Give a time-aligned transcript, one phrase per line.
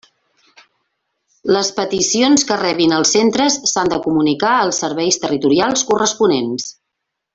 [1.57, 6.67] Les peticions que rebin els centres s'han de comunicar als serveis territorials corresponents.